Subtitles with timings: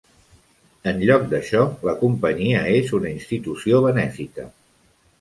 [0.91, 4.53] En lloc d'això, la companyia és una institució benèfica.